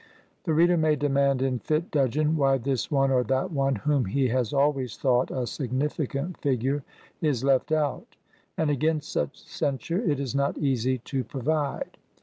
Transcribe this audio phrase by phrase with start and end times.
[0.45, 4.29] The reader may demand in fit dudgeon why this one or that one, whom he
[4.29, 6.83] has always thought a significant figure,
[7.21, 8.15] is left out;
[8.57, 11.99] and against such censure it is not easy to provide.